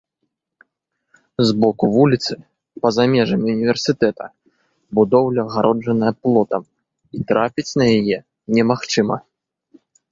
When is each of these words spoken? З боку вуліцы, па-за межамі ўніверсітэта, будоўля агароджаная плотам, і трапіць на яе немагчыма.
З 1.49 1.55
боку 1.63 1.83
вуліцы, 1.95 2.33
па-за 2.85 3.03
межамі 3.17 3.47
ўніверсітэта, 3.57 4.25
будоўля 5.01 5.41
агароджаная 5.51 6.13
плотам, 6.25 6.63
і 7.19 7.25
трапіць 7.33 7.73
на 7.83 7.93
яе 8.01 8.17
немагчыма. 8.59 9.17